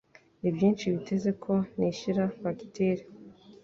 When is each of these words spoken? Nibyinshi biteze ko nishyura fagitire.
Nibyinshi 0.41 0.85
biteze 0.95 1.29
ko 1.43 1.53
nishyura 1.77 2.23
fagitire. 2.39 3.03